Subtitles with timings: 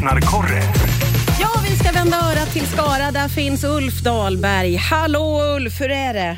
[0.00, 0.62] Lyssnarkorre.
[1.40, 3.10] Ja, vi ska vända örat till Skara.
[3.10, 4.76] Där finns Ulf Dahlberg.
[4.76, 6.36] Hallå Ulf, hur är det?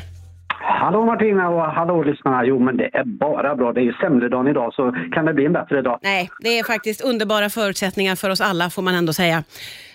[0.81, 2.45] Hallå Martina och hallå lyssnarna.
[2.45, 3.73] Jo men det är bara bra.
[3.73, 5.99] Det är ju semledagen idag så kan det bli en bättre dag.
[6.01, 9.43] Nej, det är faktiskt underbara förutsättningar för oss alla får man ändå säga.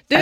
[0.08, 0.16] Du?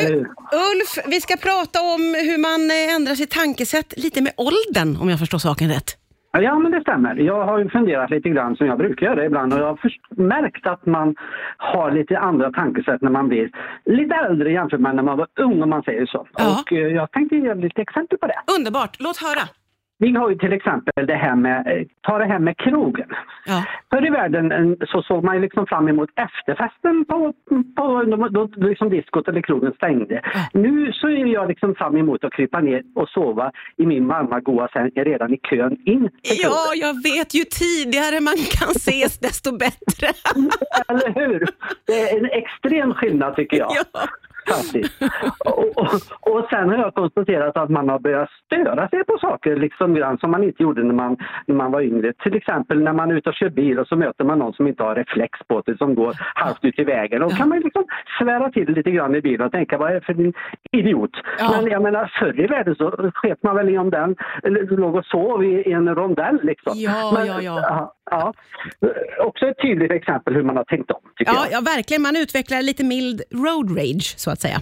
[0.75, 5.09] Ulf, vi ska prata om hur man eh, ändrar sitt tankesätt lite med åldern, om
[5.09, 5.97] jag förstår saken rätt.
[6.43, 7.15] Ja men det stämmer.
[7.15, 9.79] Jag har ju funderat lite grann som jag brukar göra ibland och jag har
[10.11, 11.15] märkt att man
[11.57, 13.51] har lite andra tankesätt när man blir
[13.85, 16.27] lite äldre jämfört med när man var ung om man säger så.
[16.37, 16.61] Ja.
[16.61, 18.39] Och eh, jag tänkte ge lite exempel på det.
[18.59, 19.49] Underbart, låt höra.
[19.99, 23.09] Vi har ju till exempel det här med, eh, ta det här med krogen.
[23.47, 23.65] Ja.
[23.91, 27.33] Förr i världen eh, så såg man liksom fram emot efterfesten på,
[27.77, 30.23] på då, liksom diskot eller krogen stängde.
[30.53, 34.41] Nu så är jag liksom fram emot att krypa ner och sova i min varma
[34.41, 36.09] goa säng redan i kön in.
[36.43, 37.35] Ja, jag vet.
[37.35, 40.07] Ju tidigare man kan ses, desto bättre.
[40.89, 41.47] Eller hur?
[41.87, 43.73] Det är en extrem skillnad tycker jag.
[43.93, 44.09] Ja.
[44.49, 45.03] Faktiskt.
[45.45, 49.57] Och, och, och sen har jag konstaterat att man har börjat störa sig på saker
[49.57, 51.17] liksom grann som man inte gjorde när man,
[51.47, 52.13] när man var yngre.
[52.13, 54.67] Till exempel när man är ute och kör bil och så möter man någon som
[54.67, 57.21] inte har reflex på sig som går halvt ut i vägen.
[57.21, 57.85] Då kan man liksom
[58.19, 60.33] svära till lite grann i bilen och tänka vad är det för en
[60.73, 61.11] idiot?
[61.39, 61.51] Ja.
[61.63, 64.17] Men jag menar förr i världen så sket man väl i om den
[64.71, 66.73] låg och sov i en rondell liksom.
[66.77, 67.93] Ja, Men, ja, ja.
[68.11, 68.33] Ja.
[69.21, 71.01] Också ett tydligt exempel hur man har tänkt om.
[71.19, 72.03] Ja, ja, verkligen.
[72.03, 74.57] Man utvecklar lite mild road rage, så att säga.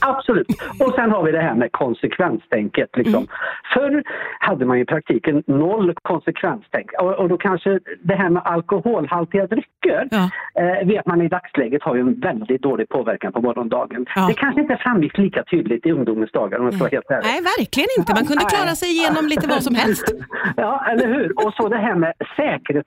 [0.00, 0.46] Absolut.
[0.80, 2.90] Och sen har vi det här med konsekvenstänket.
[2.96, 3.14] Liksom.
[3.14, 3.28] Mm.
[3.74, 4.02] Förr
[4.40, 6.90] hade man i praktiken noll konsekvenstänk.
[7.00, 10.30] Och, och då kanske det här med alkoholhaltiga drycker Ja.
[10.62, 14.06] eh, vet man i dagsläget har ju en väldigt dålig påverkan på morgondagen.
[14.14, 14.26] Ja.
[14.28, 17.24] Det kanske inte framgick lika tydligt i ungdomens dagar om jag ska vara helt ärlig.
[17.24, 18.14] Nej, verkligen inte.
[18.14, 20.14] Man kunde klara sig igenom lite vad som helst.
[20.56, 21.46] Ja, eller hur?
[21.46, 22.12] Och så det här med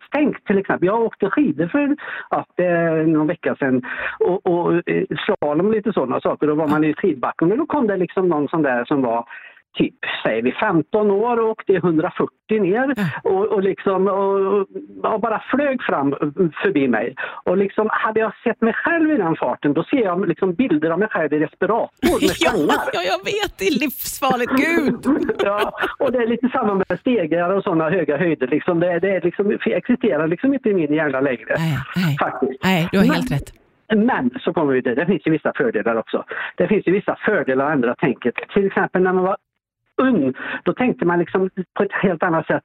[0.08, 0.46] stängt.
[0.46, 0.88] till exempel.
[0.88, 1.96] Jag åkte skidor för
[2.30, 2.46] ja,
[3.06, 3.82] någon vecka sedan
[4.20, 6.48] och, och eh, slalom och lite sådana saker.
[6.48, 9.26] Då var man i skidbacken och då kom det liksom någon sån där som var
[9.78, 12.28] typ, säger vi 15 år och åkte 140
[12.62, 12.94] ner
[13.24, 14.66] och, och liksom och,
[15.14, 16.12] och bara flög fram
[16.64, 17.16] förbi mig.
[17.44, 20.90] Och liksom hade jag sett mig själv i den farten då ser jag liksom bilder
[20.90, 22.84] av mig själv i respirator med Ja, slangar.
[22.94, 23.58] ja, jag vet.
[23.60, 24.52] Det är livsfarligt.
[24.52, 25.22] Gud!
[25.44, 28.48] Ja, och det är lite samma med stegar och sådana höga höjder.
[28.48, 31.56] Liksom det, det är liksom, existerar liksom inte i min hjärna längre.
[31.58, 32.18] Nej, nej.
[32.20, 32.64] Faktiskt.
[32.64, 33.54] Nej, du har Men- helt rätt.
[33.96, 36.24] Men så kommer vi till, det finns ju vissa fördelar också.
[36.58, 38.34] Det finns ju vissa fördelar att ändra tänket.
[38.54, 39.38] Till exempel när man var
[40.02, 42.64] ung, då tänkte man liksom på ett helt annat sätt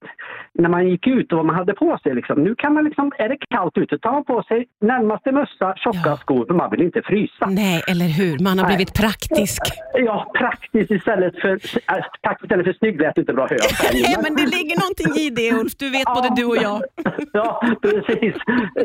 [0.54, 2.14] när man gick ut och vad man hade på sig.
[2.14, 2.42] Liksom.
[2.44, 5.98] Nu kan man liksom, är det kallt ute, tar man på sig närmaste mössa, tjocka
[6.04, 6.16] Ja.
[6.16, 7.47] skor, för man vill inte frysa.
[7.47, 8.38] Nej, eller hur?
[8.44, 8.76] Man har Nej.
[8.76, 9.62] blivit praktisk.
[9.94, 13.58] Ja, praktiskt istället för, äh, praktiskt istället för snygg lät inte bra höra.
[13.92, 15.72] Nej, men det ligger någonting i det, Ulf.
[15.78, 16.82] Du vet både du och jag.
[17.32, 18.34] Ja, precis.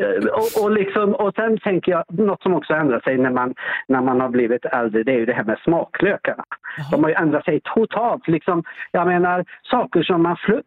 [0.00, 3.54] Eh, Och, och, liksom, och sen tänker jag, något som också ändrar sig när man,
[3.88, 6.44] när man har blivit äldre, det är ju det här med smaklökarna.
[6.90, 8.28] De har ju ändrat sig totalt.
[8.42, 10.62] Liksom, jag menar, saker som man förr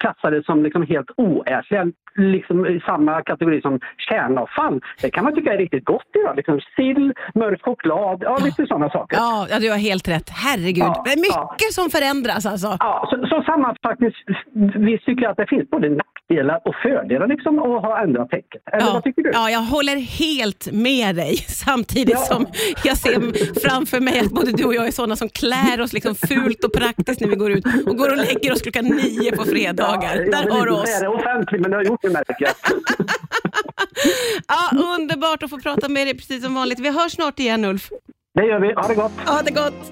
[0.00, 1.86] klassade som liksom helt oätliga,
[2.16, 6.36] liksom i samma kategori som kärnavfall, det kan man tycka är riktigt gott idag.
[6.36, 9.16] Liksom sill, mörk choklad, ja, lite sådana saker.
[9.16, 10.30] Ja, ja, du har helt rätt.
[10.30, 10.84] Herregud.
[10.84, 12.76] Ja, det är mycket som förändras alltså.
[12.80, 14.36] Ja, så, så sammanfattningsvis
[14.76, 18.62] vi tycker att det finns både nackdelar och fördelar liksom att ha ändrat tänket.
[18.72, 19.30] Eller Ja, vad tycker du?
[19.32, 22.34] ja, jag håller helt med dig samtidigt Ja.
[22.34, 22.46] som
[22.84, 23.20] jag ser
[23.68, 26.72] framför mig att både du och jag är sådana som klär oss liksom fult och
[26.86, 30.16] praktiskt när vi går ut och går och lägger oss klockan nio på fredagar.
[30.16, 30.88] jag Där har du oss.
[30.88, 32.54] säga det offentligt men jag har gjort det märker jag.
[34.48, 36.78] Ja, underbart att få prata med dig precis som vanligt.
[36.80, 37.88] Vi hörs snart igen Ulf.
[38.34, 38.72] Det gör vi.
[38.72, 39.12] Ha det gott!
[39.26, 39.76] Ha det gott!